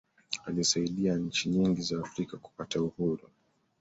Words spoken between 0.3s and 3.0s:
aliisaidia nchi nyingi za afrika kupata